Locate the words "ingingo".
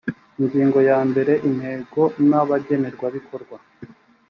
0.41-0.79